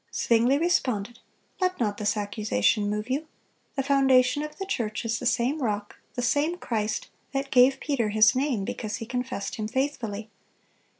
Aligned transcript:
Zwingle 0.11 0.57
responded: 0.57 1.19
"Let 1.59 1.79
not 1.79 1.97
this 1.99 2.17
accusation 2.17 2.89
move 2.89 3.07
you. 3.07 3.27
The 3.75 3.83
foundation 3.83 4.41
of 4.41 4.57
the 4.57 4.65
church 4.65 5.05
is 5.05 5.19
the 5.19 5.27
same 5.27 5.61
Rock, 5.61 5.95
the 6.15 6.23
same 6.23 6.57
Christ, 6.57 7.07
that 7.33 7.51
gave 7.51 7.79
Peter 7.79 8.09
his 8.09 8.35
name 8.35 8.65
because 8.65 8.95
he 8.95 9.05
confessed 9.05 9.57
Him 9.57 9.67
faithfully. 9.67 10.31